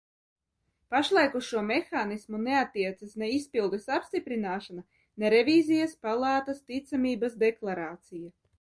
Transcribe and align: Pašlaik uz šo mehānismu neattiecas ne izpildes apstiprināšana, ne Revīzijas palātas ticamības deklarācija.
Pašlaik 0.93 1.35
uz 1.39 1.43
šo 1.49 1.61
mehānismu 1.65 2.39
neattiecas 2.45 3.13
ne 3.23 3.29
izpildes 3.35 3.87
apstiprināšana, 3.99 4.83
ne 5.25 5.31
Revīzijas 5.37 5.97
palātas 6.09 6.67
ticamības 6.73 7.41
deklarācija. 7.47 8.35